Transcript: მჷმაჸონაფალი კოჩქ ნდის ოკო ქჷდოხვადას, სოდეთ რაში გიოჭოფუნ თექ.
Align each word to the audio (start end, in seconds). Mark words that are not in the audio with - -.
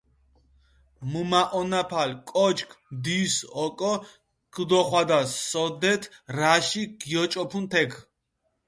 მჷმაჸონაფალი 1.11 2.15
კოჩქ 2.31 2.69
ნდის 2.95 3.35
ოკო 3.65 3.93
ქჷდოხვადას, 4.53 5.29
სოდეთ 5.49 6.03
რაში 6.37 6.83
გიოჭოფუნ 6.99 7.65
თექ. 7.71 7.91